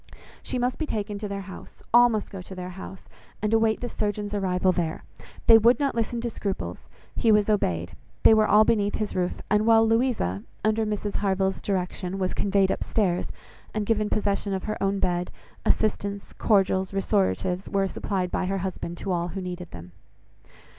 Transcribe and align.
She 0.41 0.57
must 0.57 0.79
be 0.79 0.87
taken 0.87 1.19
to 1.19 1.27
their 1.27 1.41
house; 1.41 1.83
all 1.93 2.09
must 2.09 2.31
go 2.31 2.41
to 2.41 2.55
their 2.55 2.71
house; 2.71 3.05
and 3.39 3.53
await 3.53 3.81
the 3.81 3.87
surgeon's 3.87 4.33
arrival 4.33 4.71
there. 4.71 5.03
They 5.45 5.59
would 5.59 5.79
not 5.79 5.93
listen 5.93 6.19
to 6.21 6.29
scruples: 6.31 6.87
he 7.15 7.31
was 7.31 7.51
obeyed; 7.51 7.95
they 8.23 8.33
were 8.33 8.47
all 8.47 8.65
beneath 8.65 8.95
his 8.95 9.15
roof; 9.15 9.41
and 9.51 9.67
while 9.67 9.87
Louisa, 9.87 10.41
under 10.65 10.87
Mrs 10.87 11.17
Harville's 11.17 11.61
direction, 11.61 12.17
was 12.17 12.33
conveyed 12.33 12.71
up 12.71 12.83
stairs, 12.83 13.27
and 13.75 13.85
given 13.85 14.09
possession 14.09 14.55
of 14.55 14.63
her 14.63 14.81
own 14.81 14.97
bed, 14.97 15.29
assistance, 15.67 16.33
cordials, 16.33 16.93
restoratives 16.95 17.69
were 17.69 17.87
supplied 17.87 18.31
by 18.31 18.47
her 18.47 18.57
husband 18.57 18.97
to 18.97 19.11
all 19.11 19.27
who 19.27 19.39
needed 19.39 19.69
them. 19.69 19.91